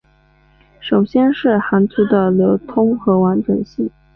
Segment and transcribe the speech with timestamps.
[0.79, 3.87] 首先是航图的流通和完整性。